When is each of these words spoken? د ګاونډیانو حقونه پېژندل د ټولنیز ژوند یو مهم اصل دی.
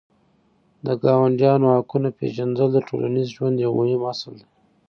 د 0.85 0.87
ګاونډیانو 1.03 1.67
حقونه 1.75 2.09
پېژندل 2.19 2.67
د 2.73 2.77
ټولنیز 2.87 3.27
ژوند 3.35 3.55
یو 3.65 3.71
مهم 3.79 4.01
اصل 4.11 4.33
دی. 4.39 4.47